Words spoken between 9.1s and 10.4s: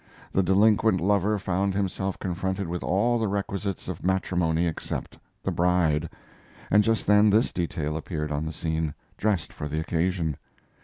dressed for the occasion.